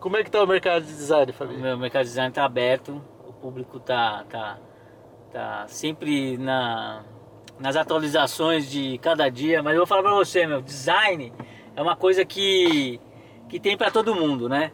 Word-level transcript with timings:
Como 0.00 0.16
é 0.16 0.22
que 0.22 0.30
tá 0.30 0.42
o 0.42 0.46
mercado 0.46 0.84
de 0.84 0.92
design, 0.92 1.30
O 1.30 1.34
Fabi? 1.34 1.56
meu 1.56 1.76
mercado 1.78 2.02
de 2.02 2.10
design 2.10 2.28
está 2.28 2.44
aberto, 2.44 3.02
o 3.26 3.32
público 3.32 3.80
tá, 3.80 4.24
tá, 4.28 4.58
tá 5.32 5.64
sempre 5.68 6.36
na, 6.36 7.02
nas 7.58 7.76
atualizações 7.76 8.70
de 8.70 8.98
cada 8.98 9.28
dia, 9.30 9.62
mas 9.62 9.72
eu 9.72 9.80
vou 9.80 9.86
falar 9.86 10.02
para 10.02 10.14
você, 10.14 10.46
meu, 10.46 10.60
design 10.60 11.32
é 11.74 11.82
uma 11.82 11.96
coisa 11.96 12.24
que, 12.24 13.00
que 13.48 13.58
tem 13.58 13.76
para 13.76 13.90
todo 13.90 14.14
mundo, 14.14 14.48
né? 14.48 14.70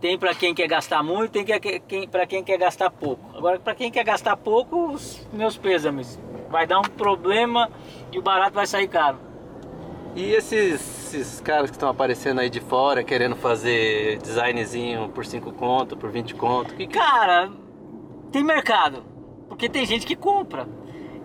Tem 0.00 0.16
para 0.16 0.32
quem 0.32 0.54
quer 0.54 0.68
gastar 0.68 1.02
muito, 1.02 1.32
tem 1.32 1.44
que, 1.44 1.80
quem, 1.80 2.08
para 2.08 2.24
quem 2.24 2.44
quer 2.44 2.56
gastar 2.56 2.90
pouco. 2.90 3.36
Agora, 3.36 3.58
para 3.58 3.74
quem 3.74 3.90
quer 3.90 4.04
gastar 4.04 4.36
pouco, 4.36 4.94
meus 5.32 5.56
pêsames. 5.56 6.20
Vai 6.48 6.66
dar 6.66 6.78
um 6.78 6.82
problema 6.82 7.68
e 8.12 8.18
o 8.18 8.22
barato 8.22 8.54
vai 8.54 8.66
sair 8.66 8.86
caro. 8.88 9.18
E 10.16 10.32
esses, 10.32 11.14
esses 11.14 11.40
caras 11.40 11.70
que 11.70 11.76
estão 11.76 11.88
aparecendo 11.88 12.40
aí 12.40 12.50
de 12.50 12.60
fora, 12.60 13.04
querendo 13.04 13.36
fazer 13.36 14.18
designzinho 14.18 15.08
por 15.10 15.24
5 15.24 15.52
conto, 15.52 15.96
por 15.96 16.10
20 16.10 16.34
conto, 16.34 16.74
que. 16.74 16.86
Cara, 16.86 17.50
tem 18.32 18.42
mercado, 18.42 19.04
porque 19.48 19.68
tem 19.68 19.86
gente 19.86 20.06
que 20.06 20.16
compra. 20.16 20.66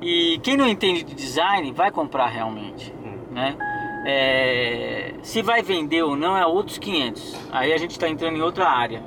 E 0.01 0.39
quem 0.43 0.57
não 0.57 0.67
entende 0.67 1.03
de 1.03 1.15
design 1.15 1.71
vai 1.71 1.89
comprar 1.89 2.27
realmente, 2.27 2.93
né? 3.31 3.57
É, 4.05 5.13
se 5.21 5.41
vai 5.41 5.61
vender 5.61 6.03
ou 6.03 6.15
não 6.15 6.37
é 6.37 6.45
outros 6.45 6.77
500. 6.77 7.49
Aí 7.51 7.71
a 7.71 7.77
gente 7.77 7.91
está 7.91 8.07
entrando 8.09 8.37
em 8.37 8.41
outra 8.41 8.67
área, 8.69 9.01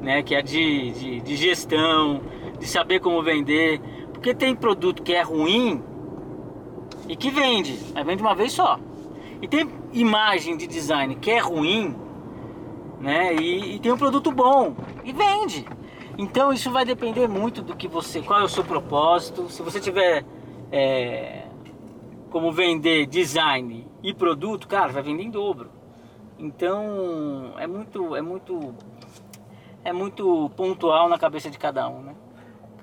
né? 0.00 0.22
Que 0.22 0.34
é 0.34 0.42
de, 0.42 0.90
de, 0.92 1.20
de 1.20 1.36
gestão, 1.36 2.22
de 2.58 2.66
saber 2.66 3.00
como 3.00 3.22
vender. 3.22 3.80
Porque 4.12 4.34
tem 4.34 4.56
produto 4.56 5.02
que 5.02 5.14
é 5.14 5.22
ruim 5.22 5.82
e 7.06 7.16
que 7.16 7.30
vende, 7.30 7.78
mas 7.94 8.06
vende 8.06 8.22
uma 8.22 8.34
vez 8.34 8.52
só. 8.52 8.78
E 9.42 9.48
tem 9.48 9.68
imagem 9.92 10.56
de 10.56 10.66
design 10.66 11.14
que 11.16 11.30
é 11.30 11.38
ruim, 11.38 11.96
né? 13.00 13.34
E, 13.34 13.76
e 13.76 13.78
tem 13.78 13.92
um 13.92 13.96
produto 13.98 14.30
bom 14.30 14.74
e 15.04 15.12
vende. 15.12 15.66
Então 16.18 16.52
isso 16.52 16.70
vai 16.70 16.84
depender 16.84 17.26
muito 17.26 17.62
do 17.62 17.74
que 17.74 17.88
você, 17.88 18.20
qual 18.20 18.40
é 18.40 18.44
o 18.44 18.48
seu 18.48 18.62
propósito. 18.62 19.48
Se 19.48 19.62
você 19.62 19.80
tiver 19.80 20.24
é, 20.70 21.46
como 22.30 22.52
vender 22.52 23.06
design 23.06 23.86
e 24.02 24.12
produto, 24.12 24.68
cara, 24.68 24.92
vai 24.92 25.02
vender 25.02 25.22
em 25.22 25.30
dobro. 25.30 25.70
Então 26.38 27.54
é 27.58 27.66
muito, 27.66 28.16
é 28.16 28.22
muito, 28.22 28.74
é 29.84 29.92
muito 29.92 30.50
pontual 30.56 31.08
na 31.08 31.18
cabeça 31.18 31.50
de 31.50 31.58
cada 31.58 31.88
um, 31.88 32.02
né? 32.02 32.14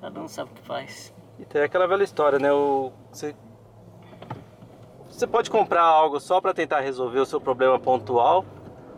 Cada 0.00 0.20
um 0.20 0.28
sabe 0.28 0.50
o 0.50 0.54
que 0.54 0.62
faz. 0.62 1.14
E 1.38 1.44
tem 1.44 1.62
aquela 1.62 1.86
velha 1.86 2.04
história, 2.04 2.38
né? 2.38 2.52
O, 2.52 2.92
você, 3.10 3.34
você 5.18 5.26
pode 5.26 5.50
comprar 5.50 5.82
algo 5.82 6.20
só 6.20 6.40
para 6.40 6.54
tentar 6.54 6.80
resolver 6.80 7.18
o 7.18 7.26
seu 7.26 7.40
problema 7.40 7.76
pontual, 7.78 8.44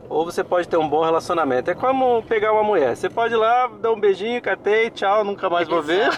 ou 0.07 0.25
você 0.25 0.43
pode 0.45 0.69
ter 0.69 0.77
um 0.77 0.89
bom 0.89 1.03
relacionamento. 1.05 1.71
É 1.71 1.75
como 1.75 2.23
pegar 2.25 2.53
uma 2.53 2.65
mulher. 2.65 2.97
Você 2.97 3.09
pode 3.09 3.33
ir 3.33 3.37
lá, 3.37 3.69
dar 3.81 3.93
um 3.93 3.99
beijinho, 3.99 4.43
catei, 4.43 4.91
tchau, 4.91 5.23
nunca 5.25 5.49
mais 5.49 5.69
vou 5.69 5.81
ver. 5.81 6.11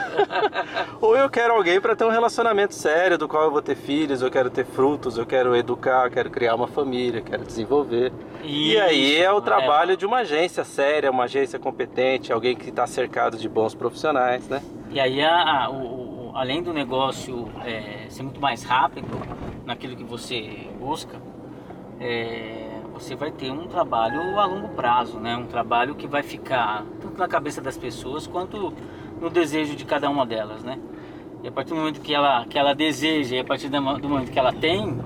ou 1.01 1.15
eu 1.17 1.29
quero 1.31 1.53
alguém 1.55 1.81
para 1.81 1.95
ter 1.95 2.05
um 2.05 2.11
relacionamento 2.11 2.75
sério, 2.75 3.19
do 3.19 3.29
qual 3.29 3.45
eu 3.45 3.51
vou 3.51 3.61
ter 3.63 3.77
filhos, 3.77 4.23
eu 4.23 4.31
quero 4.31 4.49
ter 4.51 4.65
frutos, 4.65 5.19
eu 5.19 5.27
quero 5.27 5.55
educar, 5.55 6.07
eu 6.07 6.11
quero 6.11 6.31
criar 6.31 6.55
uma 6.55 6.67
família, 6.67 7.19
eu 7.21 7.25
quero 7.25 7.45
desenvolver. 7.45 8.11
e 8.43 8.79
aí 8.81 9.17
é 9.19 9.31
o 9.31 9.35
Isso, 9.35 9.43
trabalho 9.43 9.97
de 9.97 10.07
uma 10.07 10.19
agência 10.21 10.65
séria, 10.65 11.11
uma 11.11 11.25
agência 11.25 11.59
competente, 11.59 12.33
alguém 12.33 12.57
que 12.57 12.71
está 12.71 12.87
cercado 12.87 13.37
de 13.37 13.49
bons 13.49 13.75
profissionais, 13.75 14.49
né? 14.49 14.63
E 14.91 14.99
aí, 14.99 15.23
a, 15.23 15.65
a- 15.65 15.71
o, 15.71 15.75
além 16.35 16.63
do 16.63 16.73
negócio 16.73 17.49
é, 17.65 18.07
ser 18.09 18.23
muito 18.23 18.41
mais 18.41 18.63
rápido 18.63 19.09
naquilo 19.65 19.97
que 19.97 20.05
você 20.05 20.69
busca, 20.79 21.21
é, 22.01 22.81
você 22.93 23.15
vai 23.15 23.31
ter 23.31 23.51
um 23.51 23.67
trabalho 23.67 24.39
a 24.39 24.45
longo 24.45 24.69
prazo, 24.71 25.19
né? 25.19 25.37
Um 25.37 25.47
trabalho 25.47 25.95
que 25.95 26.07
vai 26.07 26.23
ficar 26.23 26.85
tanto 27.01 27.19
na 27.19 27.29
cabeça 27.29 27.61
das 27.61 27.77
pessoas 27.77 28.27
quanto 28.27 28.73
no 29.21 29.31
desejo 29.31 29.75
de 29.77 29.85
cada 29.85 30.11
uma 30.11 30.27
delas, 30.27 30.63
né? 30.63 30.79
E 31.43 31.49
a 31.49 31.53
partir 31.53 31.71
do 31.71 31.77
momento 31.77 32.01
que 32.01 32.15
ela, 32.15 32.45
que 32.47 32.59
ela 32.59 32.75
deseja 32.75 33.37
e 33.37 33.41
a 33.41 33.45
partir 33.45 33.69
do 33.69 33.81
mo- 33.83 33.99
do 33.99 34.09
momento 34.09 34.31
que 34.31 34.39
ela 34.39 34.53
tem, 34.53 34.97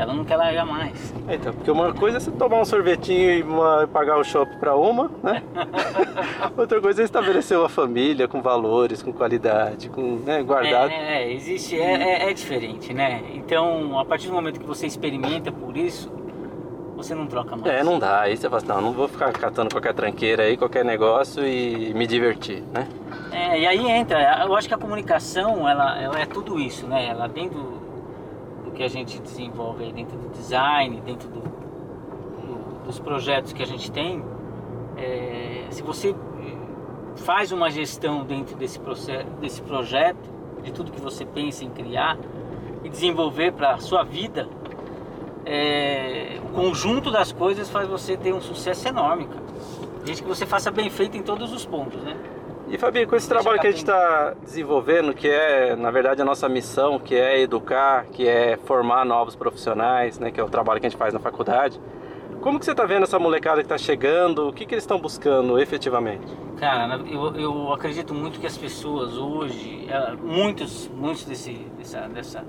ela 0.00 0.14
não 0.14 0.24
quer 0.24 0.36
largar 0.36 0.64
mais. 0.66 1.12
Então, 1.28 1.52
porque 1.52 1.70
uma 1.70 1.92
coisa 1.92 2.16
é 2.16 2.20
você 2.20 2.30
tomar 2.30 2.60
um 2.60 2.64
sorvetinho 2.64 3.30
e 3.30 3.42
uma- 3.42 3.86
pagar 3.86 4.18
o 4.18 4.24
shopping 4.24 4.56
para 4.58 4.74
uma, 4.74 5.10
né? 5.22 5.42
Outra 6.56 6.80
coisa 6.80 7.02
é 7.02 7.04
estabelecer 7.04 7.58
uma 7.58 7.68
família 7.68 8.26
com 8.26 8.40
valores, 8.40 9.02
com 9.02 9.12
qualidade, 9.12 9.88
com 9.90 10.16
né, 10.24 10.42
guardado. 10.42 10.90
É, 10.90 11.22
é, 11.24 11.32
existe, 11.32 11.78
é, 11.78 12.24
é, 12.24 12.30
é 12.30 12.32
diferente, 12.32 12.92
né? 12.94 13.22
Então, 13.34 13.98
a 13.98 14.04
partir 14.04 14.28
do 14.28 14.32
momento 14.32 14.58
que 14.58 14.66
você 14.66 14.86
experimenta 14.86 15.52
por 15.52 15.76
isso, 15.76 16.10
você 16.96 17.14
não 17.14 17.26
troca 17.26 17.56
mais. 17.56 17.72
É, 17.72 17.82
não 17.82 17.98
dá. 17.98 18.20
Aí 18.22 18.36
você 18.36 18.48
fala 18.48 18.58
assim, 18.58 18.68
não, 18.68 18.80
não 18.80 18.92
vou 18.92 19.08
ficar 19.08 19.32
catando 19.32 19.70
qualquer 19.70 19.94
tranqueira 19.94 20.44
aí, 20.44 20.56
qualquer 20.56 20.84
negócio 20.84 21.46
e 21.46 21.92
me 21.94 22.06
divertir, 22.06 22.62
né? 22.72 22.86
É, 23.32 23.60
e 23.60 23.66
aí 23.66 23.86
entra, 23.88 24.44
eu 24.44 24.54
acho 24.54 24.68
que 24.68 24.74
a 24.74 24.78
comunicação, 24.78 25.68
ela, 25.68 26.00
ela 26.00 26.18
é 26.20 26.26
tudo 26.26 26.58
isso, 26.58 26.86
né? 26.86 27.06
Ela 27.06 27.26
dentro 27.28 27.58
do 27.58 27.79
que 28.80 28.84
a 28.84 28.88
gente 28.88 29.20
desenvolve 29.20 29.84
aí, 29.84 29.92
dentro 29.92 30.16
do 30.16 30.30
design, 30.30 31.02
dentro 31.02 31.28
do, 31.28 31.40
do- 31.40 32.84
dos 32.86 32.98
projetos 32.98 33.52
que 33.52 33.62
a 33.62 33.66
gente 33.66 33.92
tem, 33.92 34.24
é, 34.96 35.66
se 35.68 35.82
você 35.82 36.14
faz 37.16 37.52
uma 37.52 37.70
gestão 37.70 38.24
dentro 38.24 38.56
desse, 38.56 38.80
processo, 38.80 39.26
desse 39.38 39.60
projeto, 39.60 40.30
de 40.62 40.72
tudo 40.72 40.90
que 40.90 40.98
você 41.00 41.26
pensa 41.26 41.62
em 41.62 41.68
criar 41.68 42.16
e 42.82 42.88
desenvolver 42.88 43.52
para 43.52 43.72
a 43.74 43.78
sua 43.80 44.02
vida, 44.02 44.48
é, 45.44 46.40
o 46.42 46.48
conjunto 46.54 47.10
das 47.10 47.32
coisas 47.32 47.68
faz 47.68 47.86
você 47.86 48.16
ter 48.16 48.32
um 48.32 48.40
sucesso 48.40 48.88
enorme, 48.88 49.26
cara. 49.26 49.42
Desde 50.06 50.22
que 50.22 50.28
você 50.28 50.46
faça 50.46 50.70
bem 50.70 50.88
feito 50.88 51.18
em 51.18 51.22
todos 51.22 51.52
os 51.52 51.66
pontos, 51.66 52.00
né? 52.02 52.16
E 52.70 52.78
Fabi, 52.78 53.04
com 53.04 53.16
esse 53.16 53.28
trabalho 53.28 53.58
que 53.60 53.66
a 53.66 53.70
gente 53.70 53.80
está 53.80 54.34
desenvolvendo, 54.44 55.12
que 55.12 55.28
é, 55.28 55.74
na 55.74 55.90
verdade, 55.90 56.22
a 56.22 56.24
nossa 56.24 56.48
missão, 56.48 57.00
que 57.00 57.16
é 57.16 57.40
educar, 57.40 58.06
que 58.12 58.28
é 58.28 58.56
formar 58.64 59.04
novos 59.04 59.34
profissionais, 59.34 60.20
né, 60.20 60.30
que 60.30 60.40
é 60.40 60.44
o 60.44 60.48
trabalho 60.48 60.80
que 60.80 60.86
a 60.86 60.88
gente 60.90 60.98
faz 60.98 61.12
na 61.12 61.18
faculdade, 61.18 61.80
como 62.40 62.58
que 62.60 62.64
você 62.64 62.70
está 62.70 62.84
vendo 62.86 63.02
essa 63.02 63.18
molecada 63.18 63.56
que 63.56 63.64
está 63.66 63.76
chegando? 63.76 64.48
O 64.48 64.52
que, 64.52 64.64
que 64.64 64.72
eles 64.74 64.84
estão 64.84 64.98
buscando 65.00 65.58
efetivamente? 65.58 66.24
Cara, 66.58 66.94
eu, 67.10 67.34
eu 67.36 67.72
acredito 67.72 68.14
muito 68.14 68.38
que 68.40 68.46
as 68.46 68.56
pessoas 68.56 69.18
hoje, 69.18 69.86
eh, 69.90 70.12
muitos, 70.22 70.88
muitos 70.88 71.24
desse, 71.24 71.52
dessa, 71.76 72.00
dessa- 72.08 72.44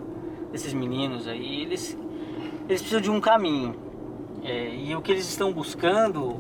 desses 0.51 0.73
meninos 0.73 1.27
aí, 1.27 1.63
eles, 1.63 1.97
eles 2.69 2.79
precisam 2.81 3.01
de 3.01 3.09
um 3.11 3.19
caminho. 3.19 3.75
É, 4.43 4.69
e 4.75 4.95
o 4.95 5.01
que 5.01 5.11
eles 5.11 5.27
estão 5.27 5.51
buscando 5.51 6.38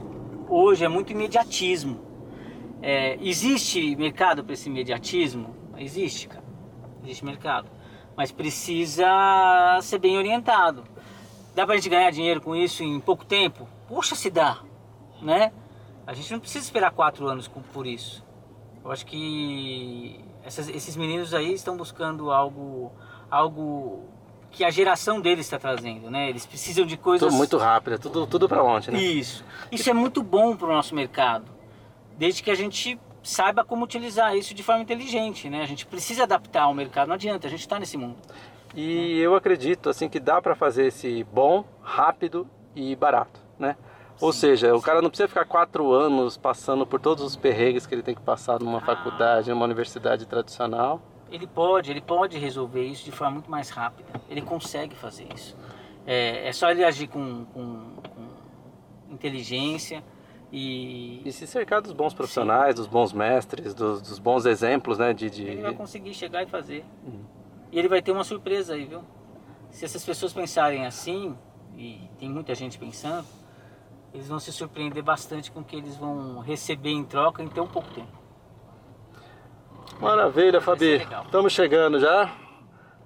hoje 0.47 0.85
é 0.85 0.87
muito 0.87 1.11
imediatismo. 1.11 1.99
É, 2.81 3.17
existe 3.21 3.95
mercado 3.95 4.43
para 4.43 4.53
esse 4.53 4.69
imediatismo? 4.69 5.55
Existe, 5.77 6.27
cara. 6.27 6.43
Existe 7.03 7.23
mercado. 7.25 7.69
Mas 8.15 8.31
precisa 8.31 9.07
ser 9.81 9.99
bem 9.99 10.17
orientado. 10.17 10.83
Dá 11.55 11.65
pra 11.65 11.75
gente 11.75 11.89
ganhar 11.89 12.11
dinheiro 12.11 12.41
com 12.41 12.55
isso 12.55 12.83
em 12.83 12.99
pouco 12.99 13.25
tempo? 13.25 13.67
Puxa, 13.87 14.15
se 14.15 14.29
dá, 14.29 14.59
né? 15.21 15.51
A 16.07 16.13
gente 16.13 16.31
não 16.31 16.39
precisa 16.39 16.63
esperar 16.65 16.91
quatro 16.91 17.27
anos 17.27 17.47
por 17.73 17.85
isso. 17.85 18.25
Eu 18.83 18.91
acho 18.91 19.05
que 19.05 20.19
essas- 20.43 20.69
esses 20.69 20.95
meninos 20.95 21.33
aí 21.33 21.53
estão 21.53 21.77
buscando 21.77 22.31
algo, 22.31 22.91
algo 23.29 24.05
que 24.49 24.63
a 24.65 24.69
geração 24.71 25.21
deles 25.21 25.45
está 25.45 25.59
trazendo, 25.59 26.09
né? 26.09 26.29
Eles 26.29 26.45
precisam 26.45 26.85
de 26.85 26.97
coisas 26.97 27.27
Tudo 27.27 27.37
muito 27.37 27.57
rápido, 27.57 27.99
tudo, 27.99 28.25
tudo 28.27 28.49
para 28.49 28.63
ontem, 28.63 28.91
né? 28.91 29.01
isso. 29.01 29.45
Isso 29.71 29.89
é 29.89 29.93
muito 29.93 30.21
bom 30.23 30.55
para 30.55 30.67
o 30.67 30.71
nosso 30.73 30.93
mercado, 30.95 31.45
desde 32.17 32.41
que 32.43 32.51
a 32.51 32.55
gente 32.55 32.99
saiba 33.23 33.63
como 33.63 33.83
utilizar 33.83 34.35
isso 34.35 34.53
de 34.53 34.63
forma 34.63 34.81
inteligente, 34.81 35.49
né? 35.49 35.61
A 35.61 35.65
gente 35.67 35.85
precisa 35.85 36.23
adaptar 36.23 36.63
ao 36.63 36.73
mercado, 36.73 37.07
não 37.07 37.15
adianta, 37.15 37.47
a 37.47 37.49
gente 37.49 37.59
está 37.61 37.79
nesse 37.79 37.97
mundo. 37.97 38.17
E 38.75 39.19
eu 39.19 39.35
acredito 39.35 39.89
assim 39.89 40.07
que 40.09 40.19
dá 40.19 40.41
para 40.41 40.55
fazer 40.55 40.85
esse 40.87 41.23
bom, 41.25 41.65
rápido 41.81 42.47
e 42.75 42.95
barato, 42.95 43.39
né? 43.59 43.75
Ou 44.19 44.31
seja, 44.31 44.73
o 44.75 44.81
cara 44.81 45.01
não 45.01 45.09
precisa 45.09 45.27
ficar 45.27 45.45
quatro 45.45 45.91
anos 45.91 46.37
passando 46.37 46.85
por 46.85 46.99
todos 46.99 47.23
os 47.23 47.35
perrengues 47.35 47.85
que 47.87 47.93
ele 47.95 48.03
tem 48.03 48.13
que 48.15 48.21
passar 48.21 48.59
numa 48.59 48.77
Ah. 48.77 48.81
faculdade, 48.81 49.49
numa 49.49 49.65
universidade 49.65 50.25
tradicional. 50.25 51.01
Ele 51.31 51.47
pode, 51.47 51.89
ele 51.89 52.01
pode 52.01 52.37
resolver 52.37 52.85
isso 52.85 53.03
de 53.05 53.11
forma 53.11 53.33
muito 53.35 53.49
mais 53.49 53.69
rápida. 53.69 54.09
Ele 54.29 54.41
consegue 54.41 54.95
fazer 54.95 55.27
isso. 55.33 55.57
É, 56.05 56.47
é 56.47 56.51
só 56.53 56.69
ele 56.69 56.83
agir 56.83 57.07
com, 57.07 57.45
com- 57.45 57.95
com 58.03 59.13
inteligência 59.13 60.03
e 60.51 61.21
E 61.23 61.31
se 61.31 61.47
cercar 61.47 61.81
dos 61.81 61.93
bons 61.93 62.13
profissionais, 62.13 62.75
dos 62.75 62.87
bons 62.87 63.13
mestres, 63.13 63.73
dos, 63.73 64.01
dos 64.01 64.19
bons 64.19 64.45
exemplos, 64.45 64.97
né? 64.97 65.13
De, 65.13 65.29
de... 65.29 65.43
ele 65.43 65.61
vai 65.61 65.73
conseguir 65.73 66.13
chegar 66.13 66.43
e 66.43 66.47
fazer. 66.47 66.83
E 67.71 67.79
ele 67.79 67.87
vai 67.87 68.01
ter 68.01 68.11
uma 68.11 68.23
surpresa 68.23 68.73
aí, 68.73 68.85
viu? 68.85 69.01
Se 69.69 69.85
essas 69.85 70.03
pessoas 70.03 70.33
pensarem 70.33 70.85
assim, 70.85 71.37
e 71.77 72.01
tem 72.19 72.29
muita 72.29 72.53
gente 72.53 72.77
pensando, 72.77 73.25
eles 74.13 74.27
vão 74.27 74.39
se 74.39 74.51
surpreender 74.51 75.01
bastante 75.01 75.49
com 75.51 75.61
o 75.61 75.63
que 75.63 75.75
eles 75.75 75.95
vão 75.95 76.39
receber 76.39 76.91
em 76.91 77.05
troca 77.05 77.41
em 77.41 77.47
tão 77.47 77.65
pouco 77.65 77.89
tempo. 77.91 78.19
Maravilha, 79.99 80.59
Fabi. 80.59 81.07
Estamos 81.25 81.53
chegando 81.53 81.99
já. 81.99 82.29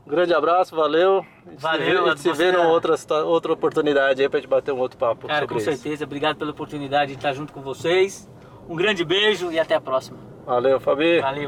Um 0.06 0.10
grande 0.10 0.34
abraço, 0.34 0.76
valeu. 0.76 1.26
Valeu, 1.58 2.06
A 2.06 2.10
gente 2.10 2.22
se 2.22 2.32
vê, 2.34 2.52
numa 2.52 2.68
outra, 2.68 2.96
outra 3.24 3.54
oportunidade 3.54 4.22
aí 4.22 4.30
pra 4.30 4.40
gente 4.40 4.50
bater 4.50 4.72
um 4.72 4.78
outro 4.78 4.98
papo 4.98 5.28
Cara, 5.28 5.48
com 5.48 5.58
isso. 5.58 5.66
certeza. 5.66 6.04
Obrigado 6.04 6.38
pela 6.38 6.52
oportunidade 6.52 7.12
de 7.12 7.18
estar 7.18 7.34
junto 7.34 7.52
com 7.52 7.62
vocês. 7.62 8.30
Um 8.70 8.76
grande 8.76 9.04
beijo 9.04 9.52
e 9.52 9.60
até 9.60 9.74
a 9.76 9.82
próxima. 9.82 10.18
Valeu, 10.46 10.80
Fabi. 10.80 11.20
Valeu. 11.22 11.44